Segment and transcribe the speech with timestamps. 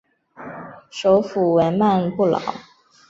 [0.89, 2.41] 首府为曼布劳。